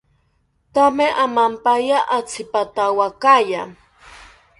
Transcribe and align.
Thame 0.73 1.07
amampaya 1.25 1.99
atzipatawakaya 2.17 3.61